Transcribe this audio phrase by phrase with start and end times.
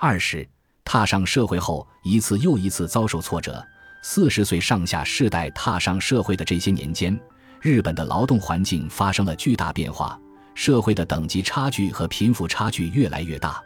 [0.00, 0.48] 二是
[0.82, 3.62] 踏上社会后一次又一次遭受挫折。
[4.02, 7.20] 四十岁上下世代踏上社会的这些年间，
[7.60, 10.18] 日本的劳动环境发生了巨大变化，
[10.54, 13.62] 社会的等级差距和贫富差距越来越大。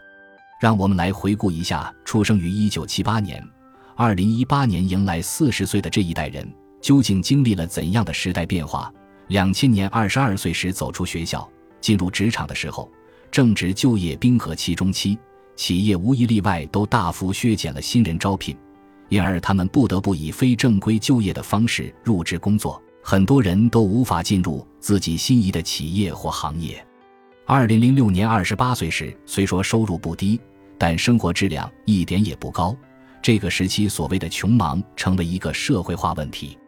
[0.61, 3.41] 让我们来回顾一下出生于一九七八年、
[3.95, 8.93] 二零一八年迎来四十岁的这一代人究竟经历了怎样的时代变化。
[9.29, 11.49] 两千年二十二岁时走出学校，
[11.81, 12.91] 进入职场的时候，
[13.31, 15.17] 正值就业冰河期中期，
[15.57, 18.57] 企业无一例外都大幅削减了新人招聘。
[19.09, 26.85] 因而，他们不得不以非正规就业的方式入职工作，很多人都无法进入自己心仪的企业或行业。
[27.47, 30.41] 二零零六年二十八岁时，虽说收入不低，
[30.79, 32.75] 但生活质量一点也不高。
[33.21, 36.59] 这个时期所谓的“穷忙”成为一个社会化问题。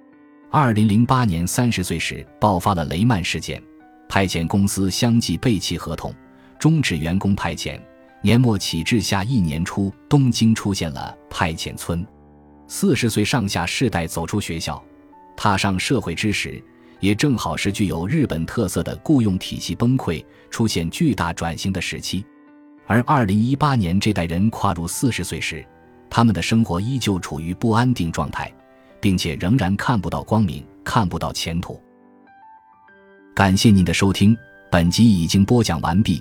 [0.51, 3.61] 二零零八年三十岁时，爆发了雷曼事件，
[4.09, 6.15] 派遣公司相继背弃合同，
[6.59, 7.81] 终止员工派遣。
[8.27, 12.05] 年末起至下一年初，东京出现了派遣村。
[12.67, 14.83] 四十岁上下世代走出学校，
[15.37, 16.61] 踏上社会之时，
[16.99, 22.27] 也正好是具有日本特色的雇佣体系崩溃、出现巨大转型的时期。
[22.89, 25.65] 而二零一八年这代人跨入四十岁时，
[26.11, 28.53] 他们的生活依旧处于不安定状态，
[29.01, 31.81] 并且仍然看不到光明，看不到前途。
[33.37, 34.37] 感谢您的收听，
[34.69, 36.21] 本集已经播讲完毕。